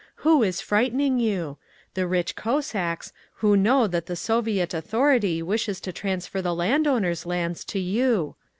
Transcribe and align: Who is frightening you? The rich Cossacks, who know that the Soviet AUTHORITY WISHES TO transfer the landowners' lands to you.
Who 0.25 0.41
is 0.41 0.61
frightening 0.61 1.19
you? 1.19 1.59
The 1.93 2.07
rich 2.07 2.35
Cossacks, 2.35 3.13
who 3.35 3.55
know 3.55 3.85
that 3.85 4.07
the 4.07 4.15
Soviet 4.15 4.73
AUTHORITY 4.73 5.43
WISHES 5.43 5.79
TO 5.79 5.93
transfer 5.93 6.41
the 6.41 6.55
landowners' 6.55 7.27
lands 7.27 7.63
to 7.65 7.77
you. 7.77 8.35